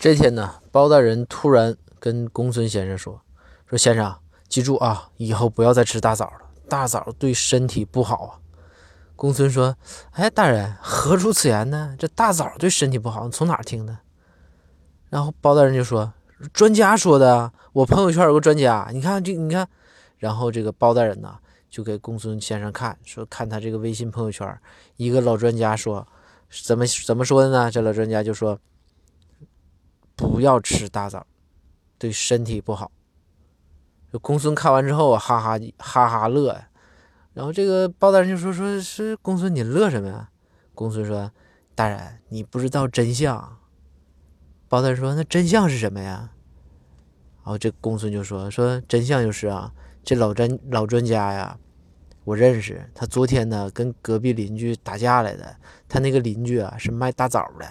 [0.00, 3.20] 这天呢，包大人突然跟公孙先生说
[3.68, 4.16] ：“说先生，
[4.48, 8.40] 记住啊，以后不要再吃大枣了，大枣对身体不好啊。”
[9.14, 9.76] 公孙说
[10.16, 11.94] ：“哎，大人何出此言呢？
[11.98, 13.98] 这大枣对身体不好，你从哪儿听的？”
[15.10, 16.14] 然后包大人就说
[16.54, 19.68] ：“专家说的，我朋友圈有个专家，你看这，你看。”
[20.16, 21.36] 然后这个包大人呢，
[21.68, 24.58] 就给公孙先生看，说看他这个微信朋友圈，
[24.96, 26.08] 一个老专家说，
[26.64, 27.70] 怎么怎么说的呢？
[27.70, 28.58] 这老专家就说。
[30.20, 31.26] 不要吃大枣，
[31.98, 32.92] 对身体不好。
[34.20, 36.68] 公孙看完之后啊，哈哈哈哈乐呀。
[37.32, 40.28] 然后这个包大人就说：“说是公孙，你乐什么呀？”
[40.74, 41.32] 公孙说
[41.74, 43.56] ：“大人，你不知道真相。”
[44.68, 46.30] 包大人说：“那真相是什么呀？”
[47.42, 49.72] 然后这公孙就说：“说真相就是啊，
[50.04, 51.58] 这老专老专家呀，
[52.24, 53.06] 我认识他。
[53.06, 55.56] 昨天呢，跟隔壁邻居打架来的。
[55.88, 57.66] 他那个邻居啊，是卖大枣的。”